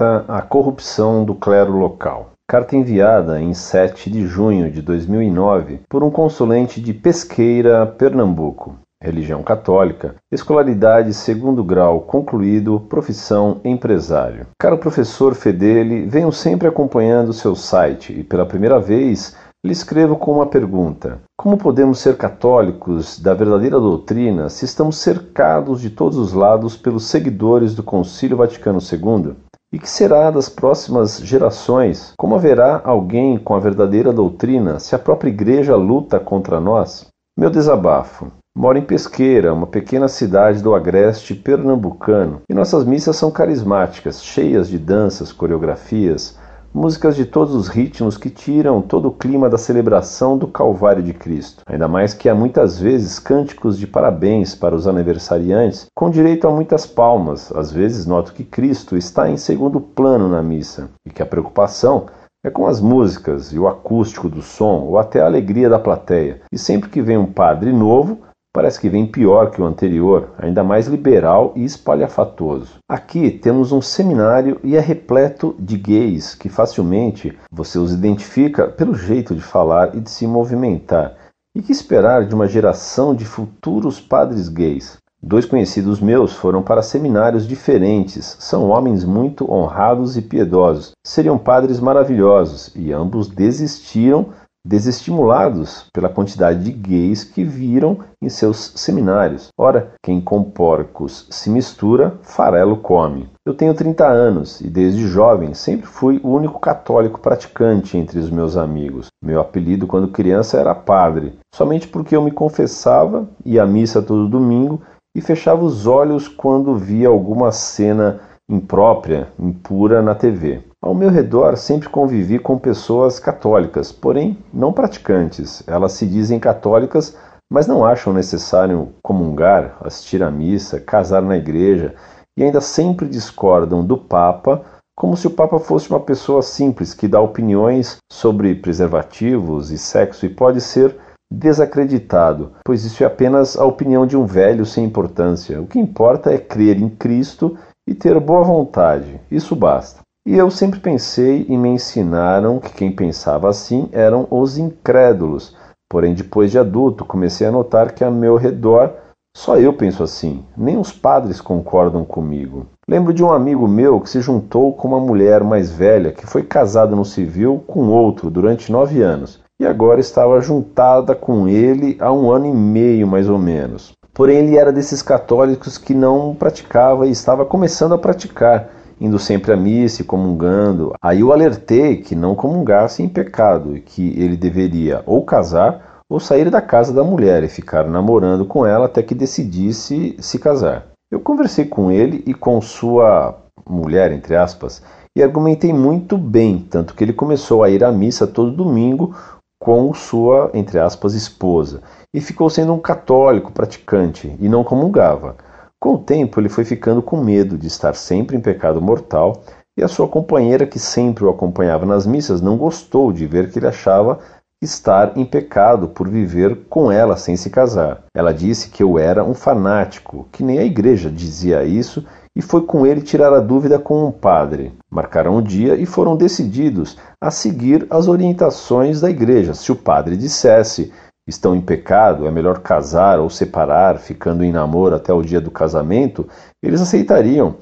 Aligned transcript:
carta 0.00 0.24
à 0.26 0.40
corrupção 0.40 1.24
do 1.26 1.34
clero 1.34 1.76
local. 1.76 2.30
Carta 2.48 2.74
enviada 2.74 3.40
em 3.40 3.52
7 3.52 4.10
de 4.10 4.26
junho 4.26 4.72
de 4.72 4.80
2009 4.80 5.80
por 5.88 6.02
um 6.02 6.10
consulente 6.10 6.80
de 6.80 6.94
Pesqueira, 6.94 7.86
Pernambuco. 7.86 8.76
Religião 9.02 9.42
católica, 9.42 10.14
escolaridade 10.32 11.12
segundo 11.12 11.62
grau 11.62 12.00
concluído, 12.00 12.80
profissão 12.80 13.60
empresário. 13.62 14.46
Caro 14.58 14.78
professor 14.78 15.34
Fedeli, 15.34 16.06
venho 16.06 16.32
sempre 16.32 16.66
acompanhando 16.66 17.32
seu 17.32 17.54
site 17.54 18.18
e 18.18 18.24
pela 18.24 18.46
primeira 18.46 18.80
vez 18.80 19.36
lhe 19.64 19.72
escrevo 19.72 20.16
com 20.16 20.32
uma 20.32 20.46
pergunta: 20.46 21.18
Como 21.36 21.58
podemos 21.58 21.98
ser 21.98 22.16
católicos 22.16 23.18
da 23.18 23.34
verdadeira 23.34 23.78
doutrina 23.78 24.48
se 24.48 24.64
estamos 24.64 24.96
cercados 24.96 25.80
de 25.80 25.90
todos 25.90 26.16
os 26.16 26.32
lados 26.32 26.76
pelos 26.76 27.04
seguidores 27.04 27.74
do 27.74 27.82
Concílio 27.82 28.38
Vaticano 28.38 28.78
II? 28.80 29.34
E 29.72 29.78
que 29.78 29.88
será 29.88 30.32
das 30.32 30.48
próximas 30.48 31.18
gerações? 31.20 32.12
Como 32.18 32.34
haverá 32.34 32.80
alguém 32.84 33.38
com 33.38 33.54
a 33.54 33.60
verdadeira 33.60 34.12
doutrina 34.12 34.80
se 34.80 34.96
a 34.96 34.98
própria 34.98 35.30
Igreja 35.30 35.76
luta 35.76 36.18
contra 36.18 36.58
nós? 36.58 37.06
Meu 37.38 37.48
desabafo. 37.48 38.32
Moro 38.56 38.78
em 38.78 38.82
Pesqueira, 38.82 39.54
uma 39.54 39.68
pequena 39.68 40.08
cidade 40.08 40.60
do 40.60 40.74
agreste 40.74 41.36
pernambucano, 41.36 42.42
e 42.50 42.52
nossas 42.52 42.84
missas 42.84 43.14
são 43.14 43.30
carismáticas, 43.30 44.24
cheias 44.24 44.68
de 44.68 44.76
danças, 44.76 45.30
coreografias, 45.30 46.36
músicas 46.72 47.16
de 47.16 47.24
todos 47.24 47.54
os 47.54 47.68
ritmos 47.68 48.16
que 48.16 48.30
tiram 48.30 48.80
todo 48.80 49.08
o 49.08 49.12
clima 49.12 49.50
da 49.50 49.58
celebração 49.58 50.38
do 50.38 50.46
Calvário 50.46 51.02
de 51.02 51.12
Cristo. 51.12 51.62
Ainda 51.66 51.88
mais 51.88 52.14
que 52.14 52.28
há 52.28 52.34
muitas 52.34 52.78
vezes 52.78 53.18
cânticos 53.18 53.78
de 53.78 53.86
parabéns 53.86 54.54
para 54.54 54.74
os 54.74 54.86
aniversariantes, 54.86 55.86
com 55.94 56.10
direito 56.10 56.46
a 56.46 56.50
muitas 56.50 56.86
palmas. 56.86 57.52
Às 57.52 57.72
vezes 57.72 58.06
noto 58.06 58.32
que 58.32 58.44
Cristo 58.44 58.96
está 58.96 59.28
em 59.28 59.36
segundo 59.36 59.80
plano 59.80 60.28
na 60.28 60.42
missa 60.42 60.88
e 61.04 61.10
que 61.10 61.22
a 61.22 61.26
preocupação 61.26 62.06
é 62.42 62.48
com 62.48 62.66
as 62.66 62.80
músicas 62.80 63.52
e 63.52 63.58
o 63.58 63.68
acústico 63.68 64.28
do 64.28 64.40
som 64.40 64.84
ou 64.84 64.98
até 64.98 65.20
a 65.20 65.26
alegria 65.26 65.68
da 65.68 65.78
plateia. 65.78 66.40
E 66.50 66.56
sempre 66.56 66.88
que 66.88 67.02
vem 67.02 67.18
um 67.18 67.30
padre 67.30 67.72
novo, 67.72 68.18
Parece 68.52 68.80
que 68.80 68.88
vem 68.88 69.06
pior 69.06 69.52
que 69.52 69.62
o 69.62 69.64
anterior, 69.64 70.30
ainda 70.36 70.64
mais 70.64 70.88
liberal 70.88 71.52
e 71.54 71.64
espalhafatoso. 71.64 72.78
Aqui 72.88 73.30
temos 73.30 73.70
um 73.70 73.80
seminário 73.80 74.60
e 74.64 74.76
é 74.76 74.80
repleto 74.80 75.54
de 75.56 75.76
gays 75.76 76.34
que 76.34 76.48
facilmente 76.48 77.38
você 77.48 77.78
os 77.78 77.92
identifica 77.92 78.66
pelo 78.66 78.94
jeito 78.94 79.36
de 79.36 79.40
falar 79.40 79.94
e 79.94 80.00
de 80.00 80.10
se 80.10 80.26
movimentar. 80.26 81.14
E 81.54 81.62
que 81.62 81.70
esperar 81.70 82.26
de 82.26 82.34
uma 82.34 82.48
geração 82.48 83.14
de 83.14 83.24
futuros 83.24 84.00
padres 84.00 84.48
gays? 84.48 84.98
Dois 85.22 85.44
conhecidos 85.44 86.00
meus 86.00 86.32
foram 86.32 86.62
para 86.62 86.82
seminários 86.82 87.46
diferentes. 87.46 88.36
São 88.40 88.70
homens 88.70 89.04
muito 89.04 89.48
honrados 89.52 90.16
e 90.16 90.22
piedosos. 90.22 90.92
Seriam 91.06 91.36
padres 91.36 91.78
maravilhosos 91.78 92.72
e 92.74 92.90
ambos 92.90 93.28
desistiram 93.28 94.28
desestimulados 94.66 95.86
pela 95.92 96.08
quantidade 96.08 96.62
de 96.62 96.70
gays 96.70 97.24
que 97.24 97.42
viram 97.42 97.98
em 98.22 98.28
seus 98.28 98.72
seminários. 98.76 99.48
Ora, 99.58 99.92
quem 100.02 100.20
com 100.20 100.42
porcos 100.42 101.26
se 101.30 101.48
mistura, 101.48 102.18
farelo 102.22 102.76
come. 102.76 103.28
Eu 103.46 103.54
tenho 103.54 103.74
30 103.74 104.06
anos 104.06 104.60
e 104.60 104.68
desde 104.68 105.06
jovem 105.06 105.54
sempre 105.54 105.86
fui 105.86 106.20
o 106.22 106.28
único 106.28 106.60
católico 106.60 107.20
praticante 107.20 107.96
entre 107.96 108.18
os 108.18 108.30
meus 108.30 108.56
amigos. 108.56 109.08
Meu 109.24 109.40
apelido 109.40 109.86
quando 109.86 110.08
criança 110.08 110.60
era 110.60 110.74
padre, 110.74 111.38
somente 111.54 111.88
porque 111.88 112.14
eu 112.14 112.22
me 112.22 112.30
confessava, 112.30 113.28
ia 113.44 113.62
à 113.62 113.66
missa 113.66 114.02
todo 114.02 114.28
domingo 114.28 114.80
e 115.14 115.20
fechava 115.20 115.64
os 115.64 115.86
olhos 115.86 116.28
quando 116.28 116.76
via 116.76 117.08
alguma 117.08 117.50
cena 117.50 118.20
imprópria, 118.48 119.28
impura 119.38 120.02
na 120.02 120.14
TV. 120.14 120.69
Ao 120.82 120.94
meu 120.94 121.10
redor 121.10 121.58
sempre 121.58 121.90
convivi 121.90 122.38
com 122.38 122.58
pessoas 122.58 123.18
católicas, 123.18 123.92
porém 123.92 124.38
não 124.50 124.72
praticantes. 124.72 125.62
Elas 125.66 125.92
se 125.92 126.06
dizem 126.06 126.40
católicas, 126.40 127.14
mas 127.52 127.66
não 127.66 127.84
acham 127.84 128.14
necessário 128.14 128.88
comungar, 129.02 129.76
assistir 129.82 130.22
à 130.22 130.30
missa, 130.30 130.80
casar 130.80 131.20
na 131.20 131.36
igreja 131.36 131.94
e 132.34 132.42
ainda 132.42 132.62
sempre 132.62 133.06
discordam 133.06 133.84
do 133.84 133.98
Papa, 133.98 134.62
como 134.96 135.18
se 135.18 135.26
o 135.26 135.30
Papa 135.30 135.58
fosse 135.58 135.90
uma 135.90 136.00
pessoa 136.00 136.40
simples 136.40 136.94
que 136.94 137.06
dá 137.06 137.20
opiniões 137.20 137.98
sobre 138.10 138.54
preservativos 138.54 139.70
e 139.70 139.76
sexo 139.76 140.24
e 140.24 140.30
pode 140.30 140.62
ser 140.62 140.96
desacreditado, 141.30 142.52
pois 142.64 142.86
isso 142.86 143.04
é 143.04 143.06
apenas 143.06 143.54
a 143.54 143.66
opinião 143.66 144.06
de 144.06 144.16
um 144.16 144.24
velho 144.24 144.64
sem 144.64 144.84
importância. 144.84 145.60
O 145.60 145.66
que 145.66 145.78
importa 145.78 146.32
é 146.32 146.38
crer 146.38 146.78
em 146.80 146.88
Cristo 146.88 147.58
e 147.86 147.94
ter 147.94 148.18
boa 148.18 148.42
vontade, 148.42 149.20
isso 149.30 149.54
basta. 149.54 150.00
E 150.26 150.36
eu 150.36 150.50
sempre 150.50 150.80
pensei 150.80 151.46
e 151.48 151.56
me 151.56 151.70
ensinaram 151.70 152.58
que 152.58 152.72
quem 152.72 152.92
pensava 152.92 153.48
assim 153.48 153.88
eram 153.92 154.26
os 154.30 154.58
incrédulos. 154.58 155.56
Porém, 155.90 156.14
depois 156.14 156.50
de 156.50 156.58
adulto, 156.58 157.04
comecei 157.04 157.46
a 157.46 157.52
notar 157.52 157.92
que 157.92 158.04
a 158.04 158.10
meu 158.10 158.36
redor 158.36 158.92
só 159.36 159.56
eu 159.56 159.72
penso 159.72 160.02
assim, 160.02 160.44
nem 160.56 160.76
os 160.76 160.92
padres 160.92 161.40
concordam 161.40 162.04
comigo. 162.04 162.66
Lembro 162.88 163.14
de 163.14 163.22
um 163.22 163.32
amigo 163.32 163.66
meu 163.68 164.00
que 164.00 164.10
se 164.10 164.20
juntou 164.20 164.72
com 164.74 164.88
uma 164.88 164.98
mulher 164.98 165.44
mais 165.44 165.70
velha 165.70 166.10
que 166.10 166.26
foi 166.26 166.42
casada 166.42 166.96
no 166.96 167.04
civil 167.04 167.62
com 167.66 167.88
outro 167.88 168.28
durante 168.28 168.72
nove 168.72 169.00
anos 169.02 169.40
e 169.60 169.66
agora 169.66 170.00
estava 170.00 170.40
juntada 170.40 171.14
com 171.14 171.46
ele 171.46 171.96
há 172.00 172.12
um 172.12 172.30
ano 172.30 172.46
e 172.46 172.52
meio 172.52 173.06
mais 173.06 173.28
ou 173.28 173.38
menos. 173.38 173.92
Porém, 174.12 174.38
ele 174.38 174.56
era 174.56 174.72
desses 174.72 175.00
católicos 175.00 175.78
que 175.78 175.94
não 175.94 176.34
praticava 176.34 177.06
e 177.06 177.10
estava 177.10 177.44
começando 177.44 177.94
a 177.94 177.98
praticar, 177.98 178.68
indo 179.00 179.18
sempre 179.18 179.52
à 179.52 179.56
missa 179.56 180.02
e 180.02 180.04
comungando. 180.04 180.92
Aí 181.00 181.20
eu 181.20 181.32
alertei 181.32 181.96
que 181.96 182.14
não 182.14 182.34
comungasse 182.34 183.02
em 183.02 183.08
pecado 183.08 183.76
e 183.76 183.80
que 183.80 184.10
ele 184.20 184.36
deveria 184.36 185.02
ou 185.06 185.24
casar 185.24 186.02
ou 186.08 186.20
sair 186.20 186.50
da 186.50 186.60
casa 186.60 186.92
da 186.92 187.04
mulher 187.04 187.42
e 187.42 187.48
ficar 187.48 187.88
namorando 187.88 188.44
com 188.44 188.66
ela 188.66 188.86
até 188.86 189.02
que 189.02 189.14
decidisse 189.14 190.16
se 190.18 190.38
casar. 190.38 190.88
Eu 191.10 191.20
conversei 191.20 191.64
com 191.64 191.90
ele 191.90 192.22
e 192.26 192.34
com 192.34 192.60
sua 192.60 193.38
mulher, 193.68 194.12
entre 194.12 194.36
aspas, 194.36 194.82
e 195.16 195.22
argumentei 195.22 195.72
muito 195.72 196.18
bem, 196.18 196.66
tanto 196.70 196.94
que 196.94 197.02
ele 197.02 197.12
começou 197.12 197.62
a 197.62 197.70
ir 197.70 197.82
à 197.82 197.90
missa 197.90 198.26
todo 198.26 198.50
domingo 198.50 199.14
com 199.60 199.92
sua, 199.94 200.50
entre 200.54 200.78
aspas, 200.78 201.14
esposa 201.14 201.80
e 202.12 202.20
ficou 202.20 202.50
sendo 202.50 202.72
um 202.72 202.78
católico 202.78 203.52
praticante 203.52 204.34
e 204.40 204.48
não 204.48 204.64
comungava. 204.64 205.36
Com 205.80 205.94
o 205.94 205.98
tempo, 205.98 206.38
ele 206.38 206.50
foi 206.50 206.64
ficando 206.64 207.00
com 207.00 207.16
medo 207.16 207.56
de 207.56 207.66
estar 207.66 207.94
sempre 207.94 208.36
em 208.36 208.40
pecado 208.40 208.82
mortal 208.82 209.42
e 209.78 209.82
a 209.82 209.88
sua 209.88 210.06
companheira, 210.06 210.66
que 210.66 210.78
sempre 210.78 211.24
o 211.24 211.30
acompanhava 211.30 211.86
nas 211.86 212.06
missas, 212.06 212.42
não 212.42 212.58
gostou 212.58 213.10
de 213.10 213.26
ver 213.26 213.50
que 213.50 213.58
ele 213.58 213.66
achava 213.66 214.18
estar 214.62 215.16
em 215.16 215.24
pecado 215.24 215.88
por 215.88 216.06
viver 216.06 216.66
com 216.68 216.92
ela 216.92 217.16
sem 217.16 217.34
se 217.34 217.48
casar. 217.48 218.04
Ela 218.14 218.34
disse 218.34 218.68
que 218.68 218.82
eu 218.82 218.98
era 218.98 219.24
um 219.24 219.32
fanático, 219.32 220.28
que 220.30 220.44
nem 220.44 220.58
a 220.58 220.64
igreja 220.64 221.10
dizia 221.10 221.64
isso, 221.64 222.04
e 222.36 222.42
foi 222.42 222.60
com 222.62 222.86
ele 222.86 223.00
tirar 223.00 223.32
a 223.32 223.40
dúvida 223.40 223.78
com 223.78 224.06
um 224.06 224.12
padre. 224.12 224.74
Marcaram 224.90 225.36
um 225.36 225.42
dia 225.42 225.76
e 225.76 225.86
foram 225.86 226.14
decididos 226.14 226.98
a 227.18 227.30
seguir 227.30 227.86
as 227.88 228.06
orientações 228.06 229.00
da 229.00 229.08
igreja. 229.08 229.54
Se 229.54 229.72
o 229.72 229.76
padre 229.76 230.14
dissesse 230.14 230.92
estão 231.30 231.54
em 231.54 231.60
pecado, 231.60 232.26
é 232.26 232.30
melhor 232.30 232.58
casar 232.58 233.18
ou 233.18 233.30
separar, 233.30 233.98
ficando 233.98 234.44
em 234.44 234.52
namoro 234.52 234.94
até 234.94 235.12
o 235.12 235.22
dia 235.22 235.40
do 235.40 235.50
casamento, 235.50 236.28
eles 236.62 236.80
aceitariam. 236.80 237.54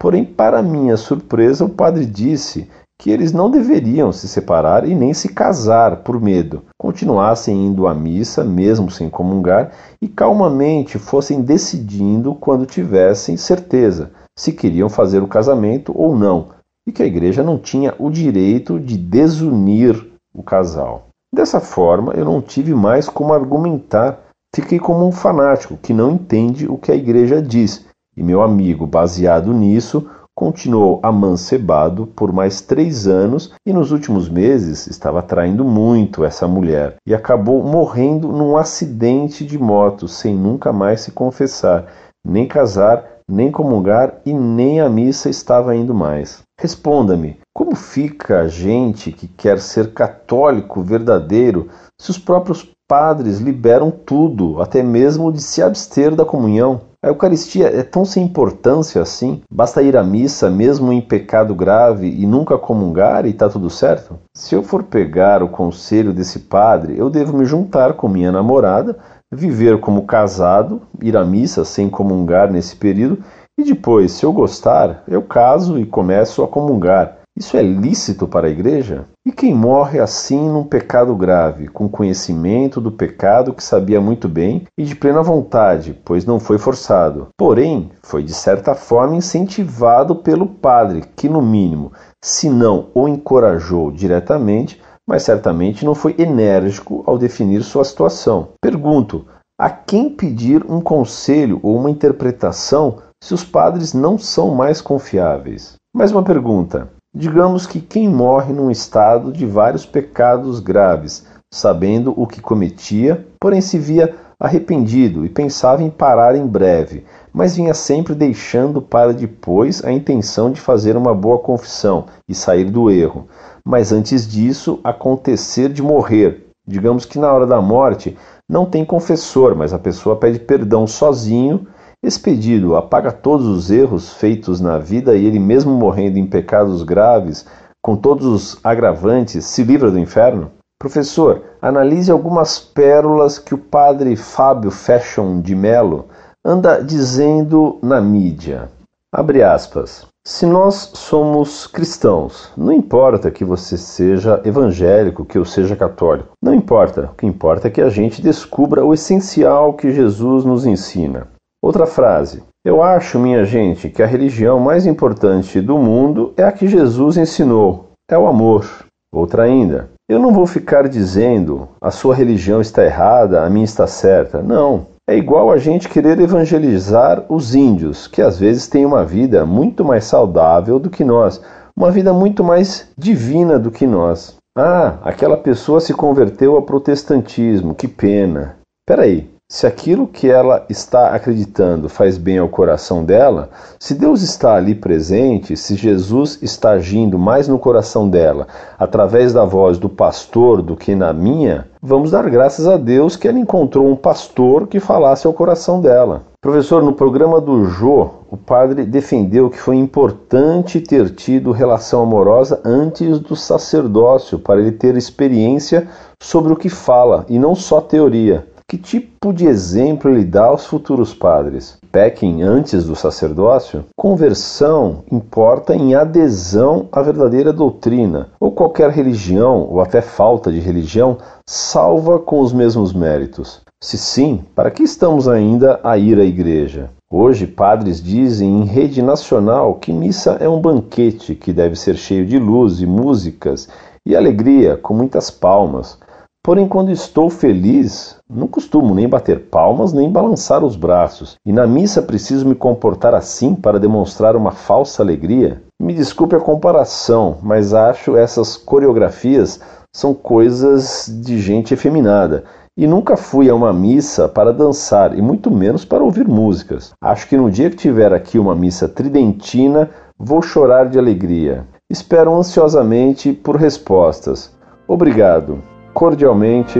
Porém, 0.00 0.24
para 0.24 0.62
minha 0.62 0.96
surpresa, 0.96 1.64
o 1.64 1.68
padre 1.68 2.06
disse 2.06 2.70
que 3.00 3.10
eles 3.10 3.32
não 3.32 3.50
deveriam 3.50 4.10
se 4.12 4.26
separar 4.26 4.88
e 4.88 4.94
nem 4.94 5.12
se 5.12 5.28
casar 5.28 5.98
por 5.98 6.20
medo. 6.20 6.62
Continuassem 6.76 7.66
indo 7.66 7.86
à 7.86 7.94
missa, 7.94 8.42
mesmo 8.42 8.90
sem 8.90 9.10
comungar, 9.10 9.72
e 10.00 10.08
calmamente 10.08 10.98
fossem 10.98 11.42
decidindo 11.42 12.34
quando 12.34 12.66
tivessem 12.66 13.36
certeza 13.36 14.10
se 14.38 14.52
queriam 14.52 14.88
fazer 14.88 15.20
o 15.20 15.26
casamento 15.26 15.92
ou 15.96 16.16
não, 16.16 16.50
e 16.86 16.92
que 16.92 17.02
a 17.02 17.06
igreja 17.06 17.42
não 17.42 17.58
tinha 17.58 17.92
o 17.98 18.08
direito 18.08 18.78
de 18.78 18.96
desunir 18.96 20.12
o 20.32 20.44
casal. 20.44 21.07
Dessa 21.34 21.60
forma, 21.60 22.12
eu 22.14 22.24
não 22.24 22.40
tive 22.40 22.74
mais 22.74 23.08
como 23.08 23.32
argumentar. 23.32 24.18
Fiquei 24.54 24.78
como 24.78 25.06
um 25.06 25.12
fanático 25.12 25.76
que 25.76 25.92
não 25.92 26.10
entende 26.10 26.66
o 26.66 26.78
que 26.78 26.90
a 26.90 26.96
igreja 26.96 27.42
diz, 27.42 27.86
e 28.16 28.22
meu 28.22 28.42
amigo, 28.42 28.86
baseado 28.86 29.52
nisso, 29.52 30.08
continuou 30.38 31.00
amancebado 31.02 32.06
por 32.06 32.32
mais 32.32 32.60
três 32.60 33.08
anos 33.08 33.52
e 33.66 33.72
nos 33.72 33.90
últimos 33.90 34.28
meses 34.28 34.86
estava 34.86 35.20
traindo 35.20 35.64
muito 35.64 36.24
essa 36.24 36.46
mulher 36.46 36.94
e 37.04 37.12
acabou 37.12 37.60
morrendo 37.64 38.28
num 38.28 38.56
acidente 38.56 39.44
de 39.44 39.58
moto 39.58 40.06
sem 40.06 40.36
nunca 40.36 40.72
mais 40.72 41.00
se 41.00 41.10
confessar, 41.10 41.86
nem 42.24 42.46
casar, 42.46 43.17
nem 43.28 43.52
comungar 43.52 44.14
e 44.24 44.32
nem 44.32 44.80
a 44.80 44.88
missa 44.88 45.28
estava 45.28 45.76
indo 45.76 45.94
mais. 45.94 46.42
Responda-me, 46.58 47.38
como 47.54 47.76
fica 47.76 48.40
a 48.40 48.48
gente 48.48 49.12
que 49.12 49.28
quer 49.28 49.60
ser 49.60 49.92
católico 49.92 50.82
verdadeiro 50.82 51.68
se 52.00 52.10
os 52.10 52.18
próprios 52.18 52.68
padres 52.88 53.38
liberam 53.38 53.90
tudo, 53.90 54.62
até 54.62 54.82
mesmo 54.82 55.30
de 55.30 55.42
se 55.42 55.62
abster 55.62 56.14
da 56.16 56.24
comunhão? 56.24 56.80
A 57.04 57.08
Eucaristia 57.08 57.68
é 57.68 57.84
tão 57.84 58.04
sem 58.04 58.24
importância 58.24 59.00
assim? 59.00 59.40
Basta 59.48 59.82
ir 59.82 59.96
à 59.96 60.02
missa 60.02 60.50
mesmo 60.50 60.92
em 60.92 61.00
pecado 61.00 61.54
grave 61.54 62.08
e 62.08 62.26
nunca 62.26 62.58
comungar 62.58 63.24
e 63.24 63.30
está 63.30 63.48
tudo 63.48 63.70
certo? 63.70 64.18
Se 64.34 64.56
eu 64.56 64.64
for 64.64 64.82
pegar 64.82 65.40
o 65.40 65.48
conselho 65.48 66.12
desse 66.12 66.40
padre, 66.40 66.98
eu 66.98 67.08
devo 67.08 67.36
me 67.36 67.44
juntar 67.44 67.92
com 67.92 68.08
minha 68.08 68.32
namorada, 68.32 68.98
viver 69.32 69.80
como 69.80 70.06
casado, 70.06 70.82
ir 71.02 71.16
à 71.16 71.24
missa 71.24 71.64
sem 71.64 71.88
comungar 71.88 72.50
nesse 72.50 72.76
período 72.76 73.22
e 73.58 73.64
depois, 73.64 74.12
se 74.12 74.24
eu 74.24 74.32
gostar, 74.32 75.02
eu 75.08 75.22
caso 75.22 75.78
e 75.78 75.84
começo 75.84 76.42
a 76.44 76.48
comungar. 76.48 77.18
Isso 77.38 77.56
é 77.56 77.62
lícito 77.62 78.26
para 78.26 78.48
a 78.48 78.50
igreja? 78.50 79.04
E 79.24 79.30
quem 79.30 79.54
morre 79.54 80.00
assim 80.00 80.48
num 80.48 80.64
pecado 80.64 81.14
grave, 81.14 81.68
com 81.68 81.88
conhecimento 81.88 82.80
do 82.80 82.90
pecado 82.90 83.54
que 83.54 83.62
sabia 83.62 84.00
muito 84.00 84.28
bem 84.28 84.64
e 84.76 84.82
de 84.82 84.96
plena 84.96 85.22
vontade, 85.22 85.96
pois 86.04 86.24
não 86.24 86.40
foi 86.40 86.58
forçado. 86.58 87.28
Porém, 87.36 87.92
foi 88.02 88.24
de 88.24 88.34
certa 88.34 88.74
forma 88.74 89.14
incentivado 89.14 90.16
pelo 90.16 90.46
padre, 90.46 91.04
que 91.14 91.28
no 91.28 91.40
mínimo, 91.40 91.92
se 92.20 92.50
não 92.50 92.90
o 92.92 93.06
encorajou 93.06 93.92
diretamente, 93.92 94.80
mas 95.08 95.22
certamente 95.22 95.86
não 95.86 95.94
foi 95.94 96.14
enérgico 96.18 97.02
ao 97.06 97.16
definir 97.16 97.62
sua 97.62 97.82
situação. 97.82 98.50
Pergunto: 98.60 99.24
a 99.58 99.70
quem 99.70 100.10
pedir 100.10 100.70
um 100.70 100.82
conselho 100.82 101.58
ou 101.62 101.76
uma 101.76 101.90
interpretação 101.90 102.98
se 103.24 103.32
os 103.32 103.42
padres 103.42 103.94
não 103.94 104.18
são 104.18 104.54
mais 104.54 104.82
confiáveis? 104.82 105.76
Mais 105.96 106.12
uma 106.12 106.22
pergunta: 106.22 106.90
Digamos 107.16 107.66
que 107.66 107.80
quem 107.80 108.06
morre 108.06 108.52
num 108.52 108.70
estado 108.70 109.32
de 109.32 109.46
vários 109.46 109.86
pecados 109.86 110.60
graves, 110.60 111.26
sabendo 111.52 112.12
o 112.16 112.26
que 112.26 112.40
cometia, 112.40 113.26
porém 113.40 113.60
se 113.60 113.78
via 113.78 114.14
arrependido 114.40 115.24
e 115.24 115.28
pensava 115.28 115.82
em 115.82 115.90
parar 115.90 116.36
em 116.36 116.46
breve, 116.46 117.04
mas 117.32 117.56
vinha 117.56 117.74
sempre 117.74 118.14
deixando 118.14 118.80
para 118.80 119.12
depois 119.12 119.84
a 119.84 119.90
intenção 119.90 120.50
de 120.50 120.60
fazer 120.60 120.96
uma 120.96 121.14
boa 121.14 121.38
confissão 121.38 122.06
e 122.28 122.34
sair 122.34 122.64
do 122.64 122.90
erro. 122.90 123.28
Mas 123.64 123.92
antes 123.92 124.26
disso, 124.26 124.78
acontecer 124.84 125.70
de 125.70 125.82
morrer. 125.82 126.46
Digamos 126.66 127.04
que 127.04 127.18
na 127.18 127.32
hora 127.32 127.46
da 127.46 127.60
morte 127.60 128.16
não 128.48 128.64
tem 128.64 128.84
confessor, 128.84 129.56
mas 129.56 129.72
a 129.72 129.78
pessoa 129.78 130.16
pede 130.16 130.38
perdão 130.38 130.86
sozinho 130.86 131.66
esse 132.00 132.20
pedido 132.20 132.76
apaga 132.76 133.10
todos 133.10 133.44
os 133.48 133.72
erros 133.72 134.12
feitos 134.12 134.60
na 134.60 134.78
vida 134.78 135.16
e 135.16 135.26
ele, 135.26 135.40
mesmo 135.40 135.72
morrendo 135.72 136.16
em 136.16 136.24
pecados 136.24 136.84
graves, 136.84 137.44
com 137.82 137.96
todos 137.96 138.24
os 138.24 138.60
agravantes, 138.62 139.44
se 139.44 139.64
livra 139.64 139.90
do 139.90 139.98
inferno? 139.98 140.52
Professor, 140.80 141.42
analise 141.60 142.08
algumas 142.08 142.60
pérolas 142.60 143.36
que 143.36 143.52
o 143.52 143.58
padre 143.58 144.14
Fábio 144.14 144.70
Fashion 144.70 145.40
de 145.40 145.52
Mello 145.54 146.06
anda 146.44 146.80
dizendo 146.80 147.80
na 147.82 148.00
mídia. 148.00 148.70
Abre 149.12 149.42
aspas. 149.42 150.06
Se 150.24 150.46
nós 150.46 150.92
somos 150.94 151.66
cristãos, 151.66 152.52
não 152.56 152.72
importa 152.72 153.30
que 153.30 153.44
você 153.44 153.76
seja 153.76 154.40
evangélico, 154.44 155.24
que 155.24 155.36
eu 155.36 155.44
seja 155.44 155.74
católico, 155.74 156.28
não 156.40 156.54
importa. 156.54 157.10
O 157.12 157.16
que 157.16 157.26
importa 157.26 157.66
é 157.66 157.70
que 157.70 157.80
a 157.80 157.88
gente 157.88 158.22
descubra 158.22 158.84
o 158.84 158.94
essencial 158.94 159.72
que 159.72 159.90
Jesus 159.90 160.44
nos 160.44 160.64
ensina. 160.64 161.26
Outra 161.60 161.86
frase. 161.86 162.44
Eu 162.64 162.82
acho, 162.82 163.18
minha 163.18 163.44
gente, 163.44 163.88
que 163.88 164.02
a 164.02 164.06
religião 164.06 164.60
mais 164.60 164.86
importante 164.86 165.60
do 165.60 165.76
mundo 165.76 166.34
é 166.36 166.44
a 166.44 166.52
que 166.52 166.68
Jesus 166.68 167.16
ensinou: 167.16 167.88
é 168.08 168.16
o 168.16 168.28
amor. 168.28 168.86
Outra 169.12 169.44
ainda. 169.44 169.90
Eu 170.08 170.18
não 170.18 170.32
vou 170.32 170.46
ficar 170.46 170.88
dizendo 170.88 171.68
a 171.78 171.90
sua 171.90 172.14
religião 172.14 172.62
está 172.62 172.82
errada, 172.82 173.44
a 173.44 173.50
minha 173.50 173.66
está 173.66 173.86
certa. 173.86 174.42
Não. 174.42 174.86
É 175.06 175.14
igual 175.14 175.50
a 175.50 175.58
gente 175.58 175.88
querer 175.88 176.18
evangelizar 176.18 177.24
os 177.28 177.54
índios, 177.54 178.06
que 178.06 178.22
às 178.22 178.38
vezes 178.38 178.66
têm 178.66 178.86
uma 178.86 179.04
vida 179.04 179.44
muito 179.44 179.84
mais 179.84 180.04
saudável 180.04 180.78
do 180.78 180.88
que 180.88 181.04
nós, 181.04 181.42
uma 181.76 181.90
vida 181.90 182.12
muito 182.12 182.42
mais 182.42 182.88
divina 182.96 183.58
do 183.58 183.70
que 183.70 183.86
nós. 183.86 184.36
Ah, 184.56 184.98
aquela 185.02 185.36
pessoa 185.36 185.80
se 185.80 185.92
converteu 185.92 186.56
ao 186.56 186.62
protestantismo, 186.62 187.74
que 187.74 187.86
pena. 187.86 188.56
Peraí, 188.86 189.30
se 189.50 189.66
aquilo 189.66 190.06
que 190.06 190.28
ela 190.30 190.66
está 190.68 191.14
acreditando 191.14 191.88
faz 191.88 192.18
bem 192.18 192.36
ao 192.36 192.50
coração 192.50 193.02
dela, 193.02 193.48
se 193.80 193.94
Deus 193.94 194.20
está 194.20 194.54
ali 194.54 194.74
presente, 194.74 195.56
se 195.56 195.74
Jesus 195.74 196.38
está 196.42 196.72
agindo 196.72 197.18
mais 197.18 197.48
no 197.48 197.58
coração 197.58 198.10
dela 198.10 198.46
através 198.78 199.32
da 199.32 199.46
voz 199.46 199.78
do 199.78 199.88
pastor 199.88 200.60
do 200.60 200.76
que 200.76 200.94
na 200.94 201.14
minha, 201.14 201.66
vamos 201.80 202.10
dar 202.10 202.28
graças 202.28 202.68
a 202.68 202.76
Deus 202.76 203.16
que 203.16 203.26
ela 203.26 203.38
encontrou 203.38 203.88
um 203.88 203.96
pastor 203.96 204.66
que 204.66 204.78
falasse 204.78 205.26
ao 205.26 205.32
coração 205.32 205.80
dela. 205.80 206.24
Professor, 206.42 206.82
no 206.82 206.92
programa 206.92 207.40
do 207.40 207.64
Jô, 207.64 208.10
o 208.30 208.36
padre 208.36 208.84
defendeu 208.84 209.48
que 209.48 209.58
foi 209.58 209.76
importante 209.76 210.78
ter 210.78 211.08
tido 211.14 211.52
relação 211.52 212.02
amorosa 212.02 212.60
antes 212.62 213.18
do 213.18 213.34
sacerdócio, 213.34 214.38
para 214.38 214.60
ele 214.60 214.72
ter 214.72 214.94
experiência 214.94 215.88
sobre 216.22 216.52
o 216.52 216.56
que 216.56 216.68
fala 216.68 217.24
e 217.30 217.38
não 217.38 217.54
só 217.54 217.80
teoria. 217.80 218.46
Que 218.70 218.76
tipo 218.76 219.32
de 219.32 219.46
exemplo 219.46 220.10
ele 220.10 220.26
dá 220.26 220.44
aos 220.44 220.66
futuros 220.66 221.14
padres? 221.14 221.78
Pequem 221.90 222.42
antes 222.42 222.84
do 222.84 222.94
sacerdócio? 222.94 223.86
Conversão 223.96 225.04
importa 225.10 225.74
em 225.74 225.94
adesão 225.94 226.86
à 226.92 227.00
verdadeira 227.00 227.50
doutrina, 227.50 228.28
ou 228.38 228.52
qualquer 228.52 228.90
religião, 228.90 229.66
ou 229.70 229.80
até 229.80 230.02
falta 230.02 230.52
de 230.52 230.60
religião, 230.60 231.16
salva 231.48 232.18
com 232.18 232.40
os 232.40 232.52
mesmos 232.52 232.92
méritos. 232.92 233.62
Se 233.80 233.96
sim, 233.96 234.44
para 234.54 234.70
que 234.70 234.82
estamos 234.82 235.26
ainda 235.26 235.80
a 235.82 235.96
ir 235.96 236.20
à 236.20 236.24
igreja? 236.24 236.90
Hoje, 237.10 237.46
padres 237.46 238.02
dizem 238.02 238.60
em 238.60 238.64
rede 238.66 239.00
nacional 239.00 239.76
que 239.76 239.94
missa 239.94 240.36
é 240.40 240.46
um 240.46 240.60
banquete 240.60 241.34
que 241.34 241.54
deve 241.54 241.74
ser 241.74 241.96
cheio 241.96 242.26
de 242.26 242.38
luz 242.38 242.82
e 242.82 242.86
músicas 242.86 243.66
e 244.04 244.14
alegria, 244.14 244.76
com 244.76 244.92
muitas 244.92 245.30
palmas. 245.30 245.98
Porém, 246.42 246.66
quando 246.66 246.90
estou 246.90 247.28
feliz, 247.28 248.16
não 248.28 248.46
costumo 248.46 248.94
nem 248.94 249.08
bater 249.08 249.46
palmas 249.50 249.92
nem 249.92 250.10
balançar 250.10 250.64
os 250.64 250.76
braços. 250.76 251.36
E 251.44 251.52
na 251.52 251.66
missa 251.66 252.00
preciso 252.00 252.48
me 252.48 252.54
comportar 252.54 253.14
assim 253.14 253.54
para 253.54 253.78
demonstrar 253.78 254.36
uma 254.36 254.52
falsa 254.52 255.02
alegria? 255.02 255.62
Me 255.80 255.92
desculpe 255.92 256.34
a 256.34 256.40
comparação, 256.40 257.38
mas 257.42 257.74
acho 257.74 258.16
essas 258.16 258.56
coreografias 258.56 259.60
são 259.94 260.14
coisas 260.14 261.12
de 261.22 261.38
gente 261.38 261.74
efeminada. 261.74 262.44
E 262.76 262.86
nunca 262.86 263.16
fui 263.16 263.50
a 263.50 263.54
uma 263.54 263.72
missa 263.72 264.28
para 264.28 264.52
dançar, 264.52 265.18
e 265.18 265.20
muito 265.20 265.50
menos 265.50 265.84
para 265.84 266.04
ouvir 266.04 266.28
músicas. 266.28 266.92
Acho 267.02 267.28
que 267.28 267.36
no 267.36 267.50
dia 267.50 267.68
que 267.68 267.76
tiver 267.76 268.12
aqui 268.12 268.38
uma 268.38 268.54
missa 268.54 268.88
tridentina, 268.88 269.90
vou 270.16 270.40
chorar 270.40 270.88
de 270.88 270.98
alegria. 270.98 271.66
Espero 271.90 272.34
ansiosamente 272.34 273.32
por 273.32 273.56
respostas. 273.56 274.52
Obrigado 274.86 275.58
cordialmente. 275.98 276.78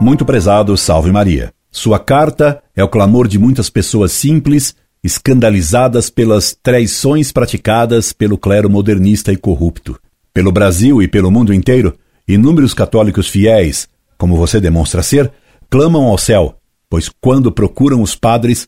Muito 0.00 0.24
prezado, 0.24 0.74
salve 0.78 1.12
Maria. 1.12 1.52
Sua 1.70 1.98
carta 1.98 2.62
é 2.74 2.82
o 2.82 2.88
clamor 2.88 3.28
de 3.28 3.38
muitas 3.38 3.68
pessoas 3.68 4.10
simples, 4.10 4.74
escandalizadas 5.04 6.08
pelas 6.08 6.56
traições 6.62 7.30
praticadas 7.30 8.14
pelo 8.14 8.38
clero 8.38 8.70
modernista 8.70 9.30
e 9.30 9.36
corrupto. 9.36 10.00
Pelo 10.32 10.50
Brasil 10.50 11.02
e 11.02 11.06
pelo 11.06 11.30
mundo 11.30 11.52
inteiro, 11.52 11.94
inúmeros 12.26 12.72
católicos 12.72 13.28
fiéis, 13.28 13.86
como 14.16 14.34
você 14.34 14.58
demonstra 14.58 15.02
ser, 15.02 15.30
clamam 15.68 16.06
ao 16.06 16.16
céu, 16.16 16.54
pois 16.88 17.10
quando 17.20 17.52
procuram 17.52 18.00
os 18.00 18.14
padres, 18.14 18.66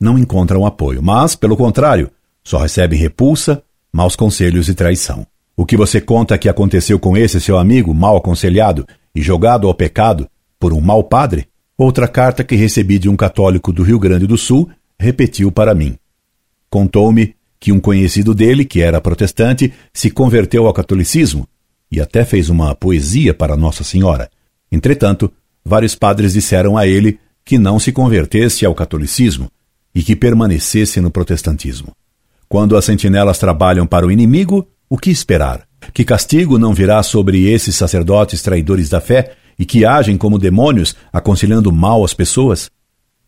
não 0.00 0.18
encontram 0.18 0.64
apoio, 0.64 1.02
mas, 1.02 1.36
pelo 1.36 1.54
contrário, 1.54 2.10
só 2.42 2.56
recebem 2.56 2.98
repulsa, 2.98 3.62
maus 3.92 4.16
conselhos 4.16 4.66
e 4.70 4.74
traição. 4.74 5.26
O 5.60 5.66
que 5.66 5.76
você 5.76 6.00
conta 6.00 6.38
que 6.38 6.48
aconteceu 6.48 6.98
com 6.98 7.18
esse 7.18 7.38
seu 7.38 7.58
amigo 7.58 7.92
mal 7.92 8.16
aconselhado 8.16 8.86
e 9.14 9.20
jogado 9.20 9.68
ao 9.68 9.74
pecado 9.74 10.26
por 10.58 10.72
um 10.72 10.80
mau 10.80 11.04
padre? 11.04 11.48
Outra 11.76 12.08
carta 12.08 12.42
que 12.42 12.56
recebi 12.56 12.98
de 12.98 13.10
um 13.10 13.14
católico 13.14 13.70
do 13.70 13.82
Rio 13.82 13.98
Grande 13.98 14.26
do 14.26 14.38
Sul 14.38 14.70
repetiu 14.98 15.52
para 15.52 15.74
mim. 15.74 15.98
Contou-me 16.70 17.36
que 17.60 17.72
um 17.72 17.78
conhecido 17.78 18.34
dele, 18.34 18.64
que 18.64 18.80
era 18.80 19.02
protestante, 19.02 19.70
se 19.92 20.10
converteu 20.10 20.66
ao 20.66 20.72
catolicismo 20.72 21.46
e 21.92 22.00
até 22.00 22.24
fez 22.24 22.48
uma 22.48 22.74
poesia 22.74 23.34
para 23.34 23.54
Nossa 23.54 23.84
Senhora. 23.84 24.30
Entretanto, 24.72 25.30
vários 25.62 25.94
padres 25.94 26.32
disseram 26.32 26.78
a 26.78 26.86
ele 26.86 27.18
que 27.44 27.58
não 27.58 27.78
se 27.78 27.92
convertesse 27.92 28.64
ao 28.64 28.74
catolicismo 28.74 29.50
e 29.94 30.02
que 30.02 30.16
permanecesse 30.16 31.02
no 31.02 31.10
protestantismo. 31.10 31.94
Quando 32.48 32.78
as 32.78 32.86
sentinelas 32.86 33.38
trabalham 33.38 33.86
para 33.86 34.06
o 34.06 34.10
inimigo, 34.10 34.66
o 34.92 34.98
que 34.98 35.08
esperar? 35.08 35.62
Que 35.94 36.04
castigo 36.04 36.58
não 36.58 36.74
virá 36.74 37.00
sobre 37.04 37.48
esses 37.48 37.76
sacerdotes 37.76 38.42
traidores 38.42 38.88
da 38.88 39.00
fé 39.00 39.34
e 39.56 39.64
que 39.64 39.84
agem 39.84 40.18
como 40.18 40.36
demônios, 40.36 40.96
aconselhando 41.12 41.70
mal 41.70 42.04
as 42.04 42.12
pessoas? 42.12 42.68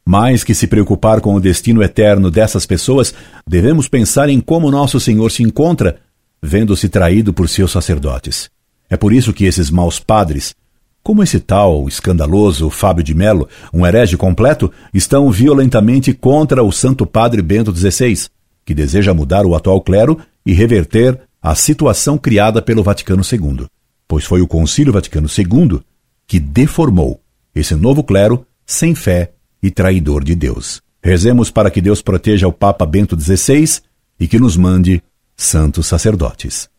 Mais 0.05 0.43
que 0.43 0.57
se 0.57 0.67
preocupar 0.67 1.21
com 1.21 1.37
o 1.37 1.41
destino 1.41 1.81
eterno 1.81 2.33
dessas 2.33 2.67
pessoas, 2.67 3.15
devemos 3.47 3.87
pensar 3.87 4.29
em 4.29 4.41
como 4.41 4.73
nosso 4.73 4.99
Senhor 4.99 5.31
se 5.31 5.45
encontra, 5.45 6.01
vendo-se 6.43 6.89
traído 6.89 7.33
por 7.33 7.49
seus 7.49 7.71
sacerdotes. 7.71 8.51
É 8.91 8.97
por 8.97 9.13
isso 9.13 9.33
que 9.33 9.45
esses 9.45 9.71
maus 9.71 10.01
padres 10.01 10.57
Como 11.01 11.23
esse 11.23 11.39
tal 11.39 11.87
escandaloso 11.87 12.71
Fábio 12.71 13.05
de 13.05 13.15
Melo, 13.15 13.49
um 13.73 13.87
herege 13.87 14.17
completo, 14.17 14.73
estão 14.93 15.31
violentamente 15.31 16.13
contra 16.13 16.63
o 16.63 16.73
Santo 16.73 17.07
Padre 17.07 17.41
Bento 17.41 17.73
XVI, 17.75 18.29
que 18.65 18.75
deseja 18.75 19.15
mudar 19.15 19.47
o 19.47 19.55
atual 19.55 19.81
clero 19.81 20.19
e 20.45 20.53
reverter 20.53 21.21
a 21.43 21.55
situação 21.55 22.17
criada 22.17 22.63
pelo 22.63 22.83
Vaticano 22.83 23.23
II, 23.23 23.67
pois 24.07 24.25
foi 24.25 24.41
o 24.41 24.47
Concílio 24.47 24.93
Vaticano 24.93 25.27
II 25.27 25.81
que 26.27 26.39
deformou 26.39 27.21
esse 27.55 27.75
novo 27.75 28.05
clero 28.05 28.47
sem 28.65 28.95
fé 28.95 29.33
e 29.63 29.71
traidor 29.71 30.23
de 30.23 30.35
Deus. 30.35 30.81
Rezemos 31.03 31.51
para 31.51 31.71
que 31.71 31.81
Deus 31.81 32.01
proteja 32.01 32.47
o 32.47 32.53
Papa 32.53 32.87
Bento 32.87 33.21
XVI 33.21 33.81
e 34.21 34.29
que 34.29 34.39
nos 34.39 34.57
mande 34.57 35.03
santos 35.37 35.87
sacerdotes. 35.89 36.71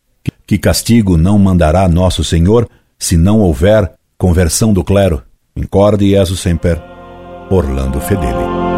Que 0.48 0.58
castigo 0.58 1.18
não 1.18 1.38
mandará 1.38 1.88
nosso 1.88 2.24
Senhor 2.24 2.70
se 2.98 3.18
não 3.18 3.40
houver 3.42 3.92
conversão 4.18 4.74
do 4.74 4.84
clero? 4.84 5.22
Incorde 5.56 6.10
Jesus 6.10 6.40
Semper, 6.40 6.82
Orlando 7.50 8.00
Fedeli. 8.00 8.73